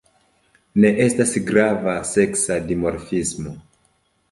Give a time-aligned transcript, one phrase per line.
[0.85, 3.57] Ne estas grava seksa dimorfismo.